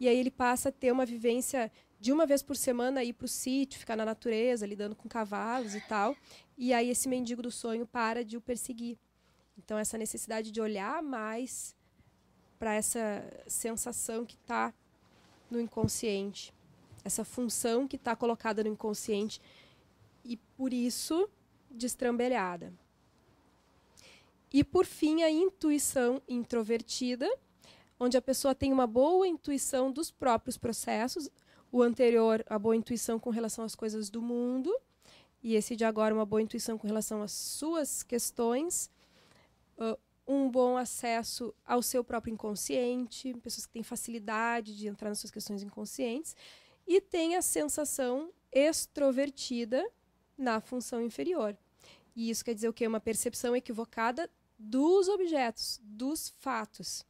[0.00, 3.26] e aí ele passa a ter uma vivência de uma vez por semana ir para
[3.26, 6.16] o sítio, ficar na natureza, lidando com cavalos e tal.
[6.58, 8.98] E aí esse mendigo do sonho para de o perseguir.
[9.56, 11.76] Então essa necessidade de olhar mais
[12.58, 14.74] para essa sensação que está
[15.48, 16.52] no inconsciente,
[17.04, 19.40] essa função que está colocada no inconsciente
[20.24, 21.30] e por isso
[21.70, 22.81] destrambelhada.
[24.52, 27.28] E por fim a intuição introvertida,
[27.98, 31.30] onde a pessoa tem uma boa intuição dos próprios processos,
[31.70, 34.74] o anterior, a boa intuição com relação às coisas do mundo,
[35.42, 38.90] e esse de agora, uma boa intuição com relação às suas questões,
[39.78, 45.18] uh, um bom acesso ao seu próprio inconsciente, pessoas que têm facilidade de entrar nas
[45.18, 46.36] suas questões inconscientes,
[46.86, 49.84] e tem a sensação extrovertida
[50.36, 51.56] na função inferior.
[52.14, 52.86] E isso quer dizer o quê?
[52.86, 54.30] Uma percepção equivocada
[54.62, 57.04] dos objetos, dos fatos.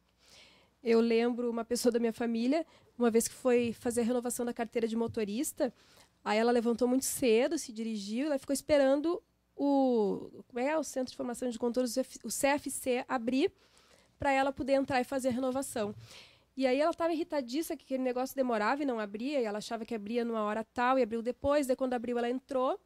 [0.83, 2.65] Eu lembro uma pessoa da minha família,
[2.97, 5.73] uma vez que foi fazer a renovação da carteira de motorista,
[6.23, 9.21] aí ela levantou muito cedo, se dirigiu, ela ficou esperando
[9.55, 13.51] o, como é, o Centro de Formação de Condutores, o CFC, abrir
[14.17, 15.93] para ela poder entrar e fazer a renovação.
[16.55, 19.85] E aí ela estava irritadíssima que aquele negócio demorava e não abria, e ela achava
[19.85, 22.79] que abria numa hora tal e abriu depois, daí quando abriu ela entrou.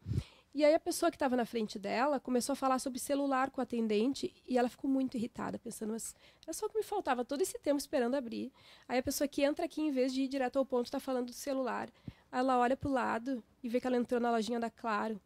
[0.58, 3.62] E aí a pessoa que estava na frente dela começou a falar sobre celular com
[3.62, 7.44] o atendente e ela ficou muito irritada, pensando, mas era só que me faltava todo
[7.44, 8.52] esse tempo esperando abrir.
[8.88, 11.28] Aí a pessoa que entra aqui, em vez de ir direto ao ponto, está falando
[11.28, 11.92] do celular.
[12.32, 15.22] Ela olha para o lado e vê que ela entrou na lojinha da Claro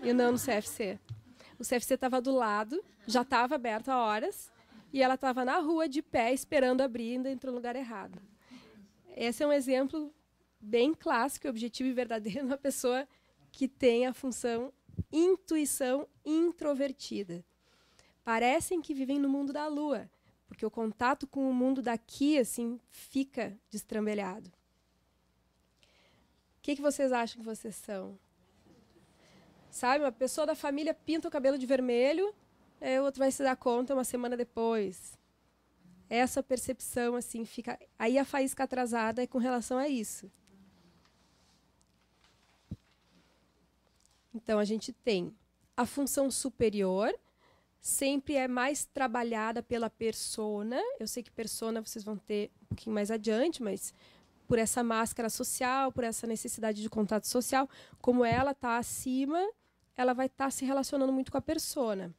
[0.00, 0.96] e não no CFC.
[1.58, 4.48] O CFC estava do lado, já estava aberto há horas,
[4.92, 8.16] e ela estava na rua de pé esperando abrir e ainda entrou no lugar errado.
[9.16, 10.14] Esse é um exemplo
[10.60, 13.08] bem clássico, objetivo e verdadeiro de uma pessoa
[13.52, 14.72] que tem a função
[15.12, 17.44] intuição introvertida.
[18.24, 20.10] Parecem que vivem no mundo da lua,
[20.48, 24.50] porque o contato com o mundo daqui assim fica destrambelhado.
[26.58, 28.18] O que, que vocês acham que vocês são?
[29.70, 32.34] Sabe, uma pessoa da família pinta o cabelo de vermelho,
[32.80, 35.18] é, o outro vai se dar conta uma semana depois.
[36.08, 37.78] Essa percepção, assim, fica.
[37.98, 40.30] Aí a faísca atrasada é com relação a isso.
[44.34, 45.34] Então, a gente tem
[45.76, 47.12] a função superior,
[47.80, 50.80] sempre é mais trabalhada pela persona.
[50.98, 53.92] Eu sei que persona vocês vão ter um pouquinho mais adiante, mas
[54.46, 57.68] por essa máscara social, por essa necessidade de contato social,
[58.00, 59.40] como ela está acima,
[59.96, 62.14] ela vai estar tá se relacionando muito com a persona.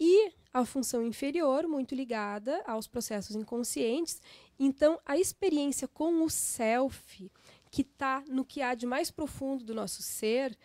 [0.00, 4.20] E a função inferior, muito ligada aos processos inconscientes.
[4.58, 7.30] Então, a experiência com o self,
[7.70, 10.56] que está no que há de mais profundo do nosso ser,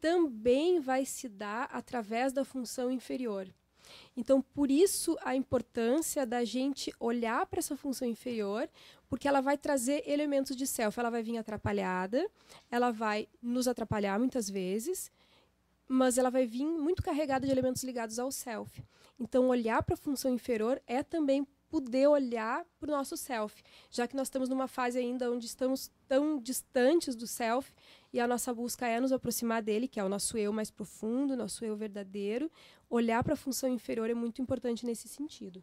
[0.00, 3.48] também vai se dar através da função inferior.
[4.16, 8.68] Então, por isso a importância da gente olhar para essa função inferior,
[9.08, 10.98] porque ela vai trazer elementos de self.
[10.98, 12.28] Ela vai vir atrapalhada,
[12.70, 15.10] ela vai nos atrapalhar muitas vezes,
[15.86, 18.84] mas ela vai vir muito carregada de elementos ligados ao self.
[19.18, 24.08] Então, olhar para a função inferior é também poder olhar para o nosso self, já
[24.08, 27.72] que nós estamos numa fase ainda onde estamos tão distantes do self
[28.12, 31.36] e a nossa busca é nos aproximar dele, que é o nosso eu mais profundo,
[31.36, 32.50] nosso eu verdadeiro.
[32.88, 35.62] Olhar para a função inferior é muito importante nesse sentido.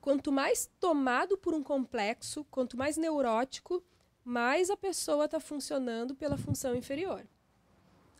[0.00, 3.82] Quanto mais tomado por um complexo, quanto mais neurótico,
[4.24, 7.24] mais a pessoa está funcionando pela função inferior,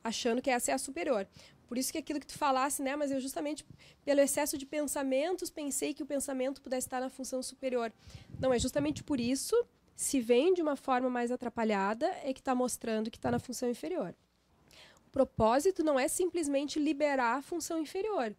[0.03, 1.27] achando que essa é a superior.
[1.73, 3.65] Por isso que aquilo que tu falasse, né, mas eu justamente
[4.05, 7.91] pelo excesso de pensamentos pensei que o pensamento pudesse estar na função superior.
[8.39, 9.57] Não, é justamente por isso,
[9.97, 13.71] se vem de uma forma mais atrapalhada, é que está mostrando que está na função
[13.71, 14.15] inferior.
[15.07, 18.37] O propósito não é simplesmente liberar a função inferior.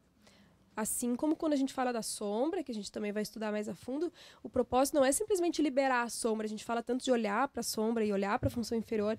[0.75, 3.67] Assim como quando a gente fala da sombra, que a gente também vai estudar mais
[3.67, 6.45] a fundo, o propósito não é simplesmente liberar a sombra.
[6.45, 9.17] A gente fala tanto de olhar para a sombra e olhar para a função inferior,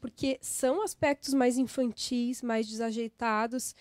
[0.00, 3.74] porque são aspectos mais infantis, mais desajeitados.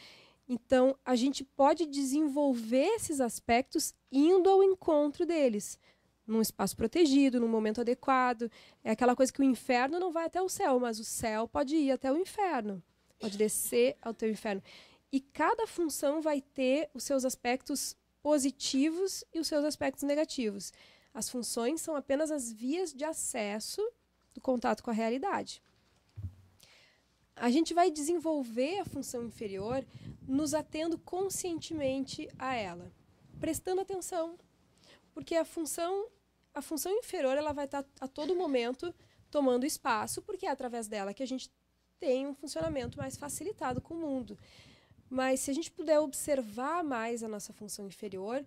[0.47, 5.77] Então, a gente pode desenvolver esses aspectos indo ao encontro deles,
[6.25, 8.49] num espaço protegido, num momento adequado.
[8.83, 11.75] É aquela coisa que o inferno não vai até o céu, mas o céu pode
[11.75, 12.81] ir até o inferno,
[13.19, 14.61] pode descer ao teu inferno.
[15.11, 20.73] E cada função vai ter os seus aspectos positivos e os seus aspectos negativos.
[21.13, 23.81] As funções são apenas as vias de acesso
[24.33, 25.63] do contato com a realidade.
[27.39, 29.85] A gente vai desenvolver a função inferior
[30.27, 32.91] nos atendo conscientemente a ela,
[33.39, 34.37] prestando atenção,
[35.13, 36.07] porque a função
[36.53, 38.93] a função inferior ela vai estar a todo momento
[39.29, 41.51] tomando espaço, porque é através dela que a gente
[41.99, 44.35] tem um funcionamento mais facilitado com o mundo.
[45.07, 48.43] Mas se a gente puder observar mais a nossa função inferior,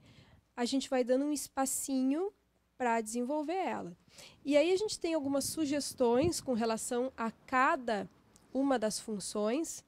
[0.57, 2.33] a gente vai dando um espacinho
[2.77, 3.97] para desenvolver ela.
[4.45, 8.09] E aí a gente tem algumas sugestões com relação a cada
[8.53, 9.85] uma das funções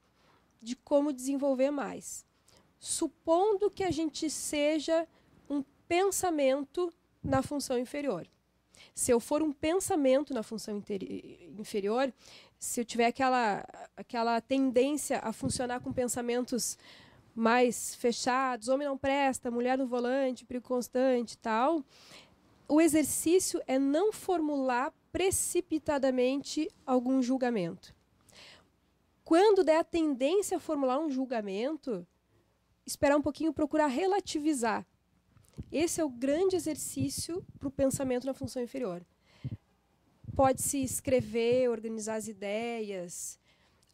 [0.60, 2.24] de como desenvolver mais.
[2.78, 5.06] Supondo que a gente seja
[5.48, 6.92] um pensamento
[7.22, 8.26] na função inferior.
[8.94, 10.82] Se eu for um pensamento na função
[11.58, 12.12] inferior,
[12.58, 16.78] se eu tiver aquela, aquela tendência a funcionar com pensamentos
[17.34, 21.84] mais fechados, homem não presta, mulher no volante, perigo constante tal,
[22.68, 27.94] o exercício é não formular precipitadamente algum julgamento.
[29.24, 32.06] Quando der a tendência a formular um julgamento,
[32.84, 34.86] esperar um pouquinho, procurar relativizar.
[35.70, 39.04] Esse é o grande exercício para o pensamento na função inferior
[40.34, 43.40] pode-se escrever, organizar as ideias.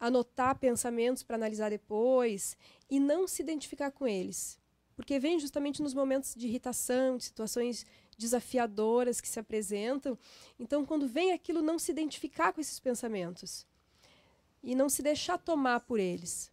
[0.00, 2.56] anotar pensamentos para analisar depois
[2.88, 4.56] e não se identificar com eles.
[4.94, 7.84] Porque vem justamente nos momentos de irritação, de situações
[8.16, 10.16] desafiadoras que se apresentam.
[10.56, 13.66] Então, quando vem aquilo, não se identificar com esses pensamentos
[14.62, 16.50] e não se deixar tomar por eles.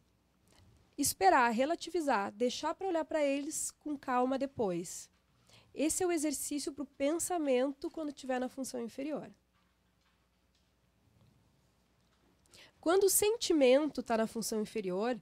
[0.97, 5.09] Esperar, relativizar, deixar para olhar para eles com calma depois.
[5.73, 9.29] Esse é o exercício para o pensamento quando estiver na função inferior.
[12.79, 15.19] Quando o sentimento está na função inferior,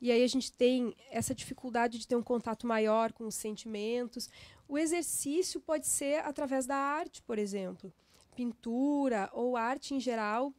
[0.00, 4.28] e aí a gente tem essa dificuldade de ter um contato maior com os sentimentos.
[4.68, 7.92] O exercício pode ser através da arte, por exemplo,
[8.34, 10.52] pintura ou arte em geral.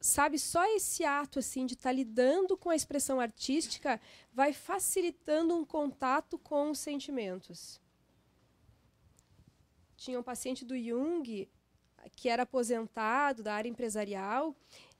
[0.00, 4.00] Sabe, só esse ato assim de estar tá lidando com a expressão artística
[4.32, 7.80] vai facilitando um contato com os sentimentos.
[9.96, 11.48] Tinha um paciente do Jung
[12.14, 14.54] que era aposentado da área empresarial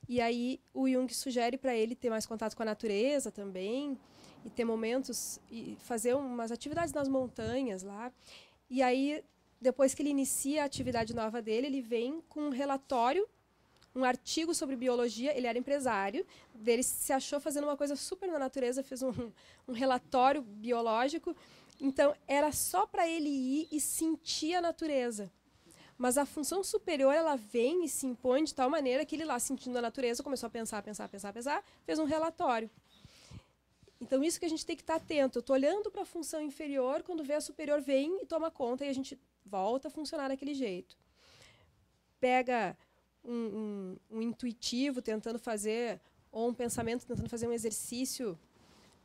[0.07, 3.97] e aí o Jung sugere para ele ter mais contato com a natureza também
[4.43, 8.11] e ter momentos e fazer umas atividades nas montanhas lá.
[8.69, 9.23] E aí
[9.61, 13.27] depois que ele inicia a atividade nova dele, ele vem com um relatório,
[13.99, 15.35] um artigo sobre biologia.
[15.37, 19.13] Ele era empresário, dele se achou fazendo uma coisa super na natureza, fez um,
[19.67, 21.35] um relatório biológico.
[21.79, 25.31] Então era só para ele ir e sentir a natureza.
[25.97, 29.37] Mas a função superior, ela vem e se impõe de tal maneira que ele lá,
[29.37, 32.69] sentindo a natureza, começou a pensar, pensar, pensar, pensar, fez um relatório.
[33.99, 35.37] Então, isso que a gente tem que estar atento.
[35.37, 38.85] Eu estou olhando para a função inferior, quando vê a superior, vem e toma conta
[38.85, 40.95] e a gente volta a funcionar daquele jeito.
[42.17, 42.77] Pega
[43.23, 45.99] um, um, um intuitivo tentando fazer,
[46.31, 48.37] ou um pensamento tentando fazer um exercício.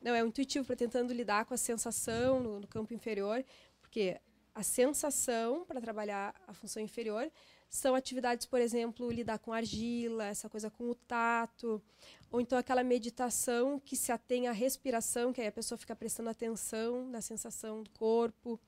[0.00, 3.44] Não, é um intuitivo para tentando lidar com a sensação no, no campo inferior,
[3.80, 4.20] porque
[4.54, 7.30] a sensação para trabalhar a função inferior
[7.74, 11.82] são atividades, por exemplo, lidar com argila, essa coisa com o tato,
[12.30, 16.30] ou então aquela meditação que se atém à respiração, que aí a pessoa fica prestando
[16.30, 18.60] atenção na sensação do corpo.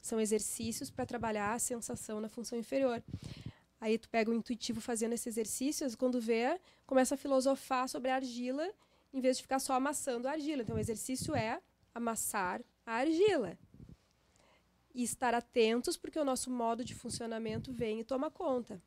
[0.00, 3.02] São exercícios para trabalhar a sensação na função inferior.
[3.82, 8.14] Aí tu pega o intuitivo fazendo esses exercícios, quando vê, começa a filosofar sobre a
[8.14, 8.72] argila,
[9.12, 10.62] em vez de ficar só amassando a argila.
[10.62, 11.60] Então o exercício é
[11.92, 13.58] amassar a argila
[14.94, 18.80] e estar atentos, porque o nosso modo de funcionamento vem e toma conta.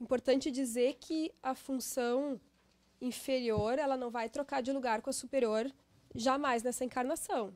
[0.00, 2.40] Importante dizer que a função
[2.98, 5.70] inferior ela não vai trocar de lugar com a superior
[6.14, 7.54] jamais nessa encarnação.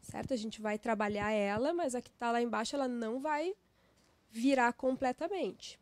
[0.00, 0.32] Certo?
[0.32, 3.56] A gente vai trabalhar ela, mas a que está lá embaixo ela não vai
[4.32, 5.78] virar completamente.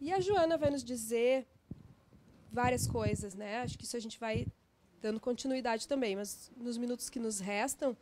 [0.00, 1.46] E a Joana vai nos dizer
[2.50, 3.62] várias coisas, né?
[3.62, 4.46] Acho que isso a gente vai
[5.00, 7.96] dando continuidade também, mas nos minutos que nos restam,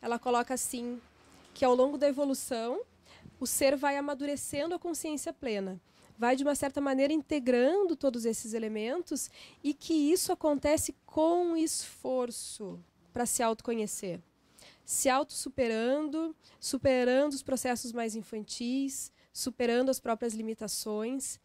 [0.00, 1.00] ela coloca assim
[1.54, 2.82] que ao longo da evolução,
[3.40, 5.80] o ser vai amadurecendo a consciência plena,
[6.18, 9.30] vai de uma certa maneira integrando todos esses elementos
[9.62, 12.78] e que isso acontece com esforço
[13.12, 14.20] para se autoconhecer.
[14.84, 21.40] Se auto-superando, superando os processos mais infantis, superando as próprias limitações.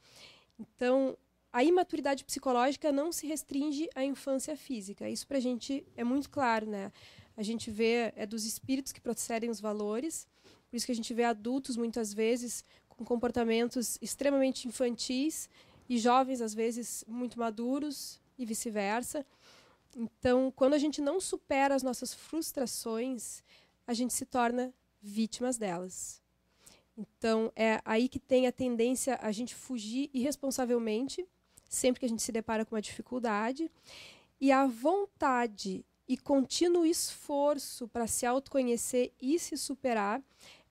[0.60, 1.18] Então,
[1.52, 5.10] a imaturidade psicológica não se restringe à infância física.
[5.10, 6.92] Isso para a gente é muito claro, né?
[7.36, 10.28] A gente vê é dos espíritos que procedem os valores.
[10.70, 15.50] Por isso que a gente vê adultos muitas vezes com comportamentos extremamente infantis
[15.88, 19.26] e jovens às vezes muito maduros e vice-versa.
[19.96, 23.44] Então, quando a gente não supera as nossas frustrações,
[23.86, 26.22] a gente se torna vítimas delas.
[26.98, 31.26] Então, é aí que tem a tendência a gente fugir irresponsavelmente
[31.70, 33.72] sempre que a gente se depara com uma dificuldade.
[34.42, 40.22] E a vontade e contínuo esforço para se autoconhecer e se superar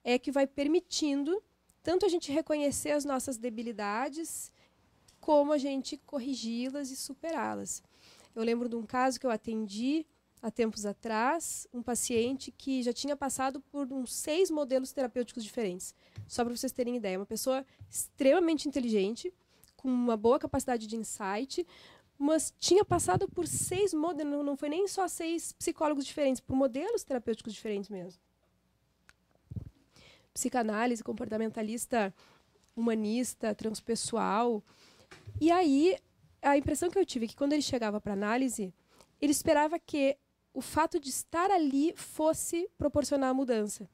[0.03, 1.41] é que vai permitindo
[1.81, 4.51] tanto a gente reconhecer as nossas debilidades,
[5.21, 7.81] como a gente corrigi-las e superá-las.
[8.35, 10.05] Eu lembro de um caso que eu atendi
[10.41, 15.93] há tempos atrás, um paciente que já tinha passado por uns seis modelos terapêuticos diferentes.
[16.27, 19.33] Só para vocês terem ideia, uma pessoa extremamente inteligente,
[19.75, 21.65] com uma boa capacidade de insight,
[22.17, 27.03] mas tinha passado por seis modelos, não foi nem só seis psicólogos diferentes, por modelos
[27.03, 28.19] terapêuticos diferentes mesmo.
[30.33, 32.13] Psicanálise, comportamentalista,
[32.75, 34.63] humanista, transpessoal.
[35.39, 35.97] E aí,
[36.41, 38.73] a impressão que eu tive é que quando ele chegava para análise,
[39.21, 40.17] ele esperava que
[40.53, 43.89] o fato de estar ali fosse proporcionar a mudança.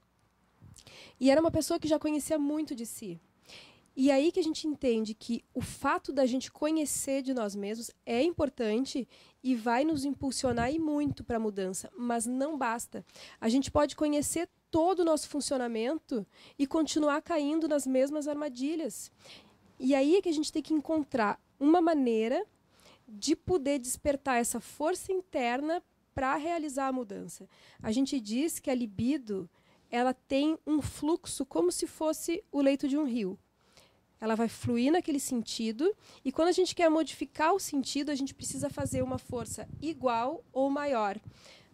[1.19, 3.19] E era uma pessoa que já conhecia muito de si.
[3.97, 7.91] E aí que a gente entende que o fato da gente conhecer de nós mesmos
[8.05, 9.07] é importante
[9.41, 13.05] e vai nos impulsionar e muito para a mudança, mas não basta.
[13.39, 16.27] A gente pode conhecer todo o nosso funcionamento
[16.59, 19.09] e continuar caindo nas mesmas armadilhas.
[19.79, 22.45] E aí é que a gente tem que encontrar uma maneira
[23.07, 25.81] de poder despertar essa força interna
[26.13, 27.47] para realizar a mudança.
[27.81, 29.49] A gente diz que a libido
[29.91, 33.37] ela tem um fluxo como se fosse o leito de um rio.
[34.19, 35.93] Ela vai fluir naquele sentido,
[36.23, 40.43] e quando a gente quer modificar o sentido, a gente precisa fazer uma força igual
[40.53, 41.19] ou maior.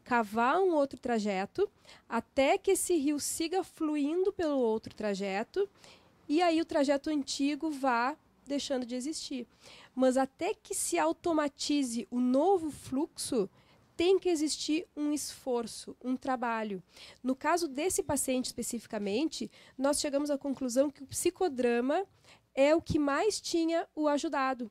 [0.03, 1.69] Cavar um outro trajeto,
[2.09, 5.69] até que esse rio siga fluindo pelo outro trajeto,
[6.27, 8.17] e aí o trajeto antigo vá
[8.51, 9.47] deixando de existir.
[9.95, 13.49] Mas até que se automatize o novo fluxo,
[13.95, 16.83] tem que existir um esforço, um trabalho.
[17.23, 22.05] No caso desse paciente especificamente, nós chegamos à conclusão que o psicodrama
[22.53, 24.69] é o que mais tinha o ajudado.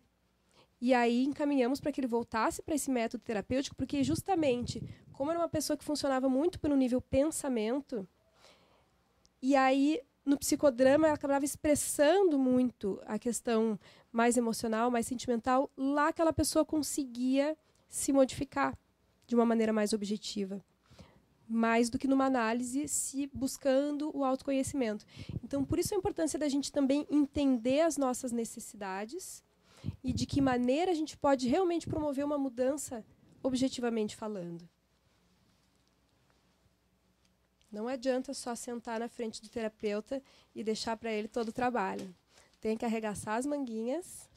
[0.81, 5.41] E aí encaminhamos para que ele voltasse para esse método terapêutico, porque justamente, como era
[5.41, 8.07] uma pessoa que funcionava muito pelo nível pensamento,
[9.43, 10.01] e aí
[10.31, 13.79] no psicodrama ela acabava expressando muito a questão
[14.13, 17.57] mais emocional, mais sentimental, lá aquela pessoa conseguia
[17.89, 18.79] se modificar
[19.27, 20.65] de uma maneira mais objetiva.
[21.49, 25.05] Mais do que numa análise, se buscando o autoconhecimento.
[25.43, 29.43] Então, por isso a importância da gente também entender as nossas necessidades
[30.05, 33.05] e de que maneira a gente pode realmente promover uma mudança
[33.43, 34.69] objetivamente falando.
[37.71, 40.23] Não adianta só sentar na frente do terapeuta
[40.55, 42.15] e deixar para ele todo o trabalho.
[42.61, 44.29] Tem que arregaçar as manguinhas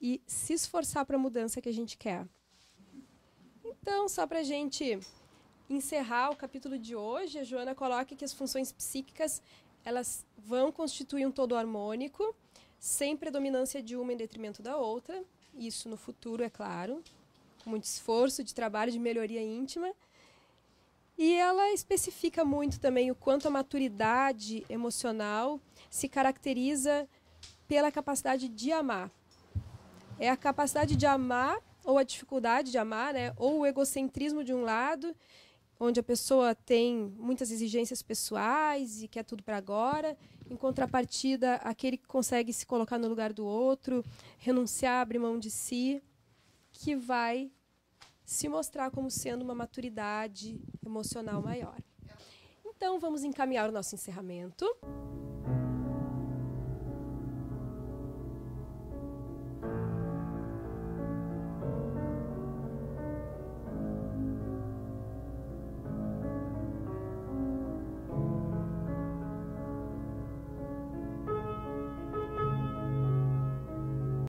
[0.00, 2.26] e se esforçar para a mudança que a gente quer.
[3.64, 4.98] Então, só para a gente
[5.68, 9.42] encerrar o capítulo de hoje, a Joana coloca que as funções psíquicas
[9.84, 12.34] elas vão constituir um todo harmônico,
[12.78, 15.22] sem predominância de uma em detrimento da outra.
[15.54, 17.02] Isso no futuro, é claro,
[17.66, 19.92] muito esforço de trabalho de melhoria íntima.
[21.18, 25.60] E ela especifica muito também o quanto a maturidade emocional
[25.90, 27.08] se caracteriza
[27.66, 29.10] pela capacidade de amar.
[30.16, 33.32] É a capacidade de amar ou a dificuldade de amar, né?
[33.36, 35.12] ou o egocentrismo de um lado,
[35.80, 40.16] onde a pessoa tem muitas exigências pessoais e quer tudo para agora,
[40.48, 44.04] em contrapartida, aquele que consegue se colocar no lugar do outro,
[44.38, 46.00] renunciar, abrir mão de si,
[46.70, 47.50] que vai
[48.28, 51.80] se mostrar como sendo uma maturidade emocional maior.
[52.62, 54.66] Então, vamos encaminhar o nosso encerramento.